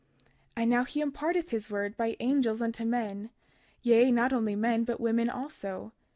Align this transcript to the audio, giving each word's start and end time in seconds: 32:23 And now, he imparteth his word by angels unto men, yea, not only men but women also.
32:23 0.57 0.61
And 0.63 0.69
now, 0.71 0.83
he 0.83 1.03
imparteth 1.03 1.49
his 1.51 1.69
word 1.69 1.95
by 1.95 2.17
angels 2.19 2.59
unto 2.59 2.83
men, 2.85 3.29
yea, 3.83 4.11
not 4.11 4.33
only 4.33 4.55
men 4.55 4.83
but 4.83 4.99
women 4.99 5.29
also. 5.29 5.91